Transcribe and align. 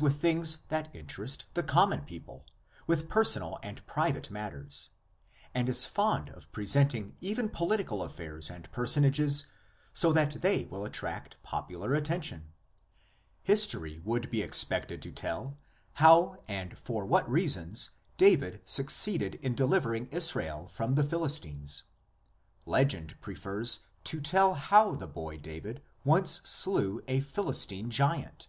5 0.00 0.02
with 0.02 0.16
things 0.16 0.60
that 0.68 0.88
interest 0.96 1.44
the 1.52 1.62
common 1.62 2.00
people, 2.00 2.46
with 2.86 3.06
personal 3.10 3.58
and 3.62 3.84
private 3.86 4.30
matters, 4.30 4.88
and 5.52 5.68
is 5.68 5.84
fond 5.84 6.30
of 6.30 6.50
present 6.52 6.94
ing 6.94 7.16
even 7.20 7.50
political 7.50 8.02
affairs 8.02 8.48
and 8.48 8.72
personages 8.72 9.46
so 9.92 10.10
that 10.10 10.40
they 10.40 10.64
will 10.64 10.86
attract 10.86 11.36
popular 11.42 11.92
attention. 11.92 12.54
History 13.42 14.00
would 14.02 14.30
be 14.30 14.40
expected 14.40 15.02
to 15.02 15.12
tell 15.12 15.58
how 15.92 16.38
and 16.48 16.78
for 16.78 17.04
what 17.04 17.30
reasons 17.30 17.90
David 18.16 18.62
succeeded 18.64 19.34
in 19.42 19.54
delivering 19.54 20.06
Israel 20.06 20.66
from 20.68 20.94
the 20.94 21.04
Philistines; 21.04 21.82
legend 22.64 23.20
prefers 23.20 23.80
to 24.04 24.18
tell 24.22 24.54
how 24.54 24.92
the 24.94 25.06
boy 25.06 25.36
David 25.36 25.82
once 26.06 26.40
slew 26.42 27.02
a 27.06 27.20
Philistine 27.20 27.90
giant. 27.90 28.48